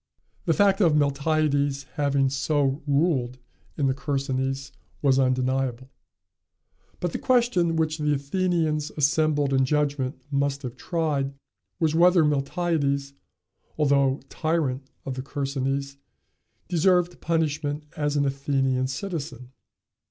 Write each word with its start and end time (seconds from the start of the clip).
The 0.45 0.55
fact 0.55 0.81
of 0.81 0.95
Miltiades 0.95 1.83
having 1.93 2.27
so 2.31 2.81
ruled 2.87 3.37
in 3.77 3.85
the 3.85 3.93
Chersonese 3.93 4.71
was 5.03 5.19
undeniable; 5.19 5.91
but 6.99 7.11
the 7.11 7.19
question 7.19 7.75
which 7.75 7.99
the 7.99 8.15
Athenians 8.15 8.89
assembled 8.97 9.53
in 9.53 9.63
judgment 9.63 10.19
must 10.31 10.63
have 10.63 10.75
tried, 10.75 11.35
was 11.79 11.93
whether 11.93 12.23
Miltiades, 12.25 13.13
although 13.77 14.21
tyrant 14.27 14.81
of 15.05 15.13
the 15.13 15.21
Chersonese, 15.21 15.97
deserved 16.67 17.21
punishment 17.21 17.85
as 17.95 18.15
an 18.17 18.25
Athenian 18.25 18.87
citizen. 18.87 19.51